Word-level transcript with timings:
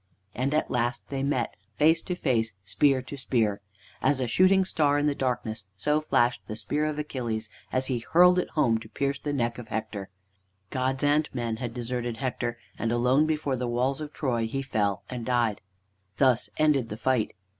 And 0.33 0.51
at 0.55 0.71
last 0.71 1.09
they 1.09 1.21
met, 1.21 1.55
face 1.77 2.01
to 2.01 2.15
face, 2.15 2.53
spear 2.65 3.03
to 3.03 3.15
spear. 3.15 3.61
As 4.01 4.19
a 4.19 4.25
shooting 4.25 4.65
star 4.65 4.97
in 4.97 5.05
the 5.05 5.13
darkness 5.13 5.65
so 5.77 6.01
flashed 6.01 6.41
the 6.47 6.55
spear 6.55 6.85
of 6.85 6.97
Achilles 6.97 7.51
as 7.71 7.85
he 7.85 7.99
hurled 7.99 8.39
it 8.39 8.49
home 8.57 8.79
to 8.79 8.89
pierce 8.89 9.19
the 9.19 9.31
neck 9.31 9.59
of 9.59 9.67
Hector. 9.67 10.09
Gods 10.71 11.03
and 11.03 11.29
men 11.35 11.57
had 11.57 11.71
deserted 11.75 12.17
Hector, 12.17 12.57
and 12.79 12.91
alone 12.91 13.27
before 13.27 13.55
the 13.55 13.67
walls 13.67 14.01
of 14.01 14.11
Troy 14.11 14.47
he 14.47 14.63
fell 14.63 15.03
and 15.07 15.23
died. 15.23 15.61
Thus 16.17 16.49
ended 16.57 16.89
the 16.89 16.97
fight. 16.97 17.35